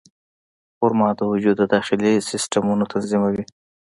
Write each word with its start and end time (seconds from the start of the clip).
خرما 0.75 1.09
د 1.17 1.21
وجود 1.31 1.55
د 1.59 1.63
داخلي 1.73 2.13
سیستمونو 2.29 2.83
تنظیموي. 2.93 3.43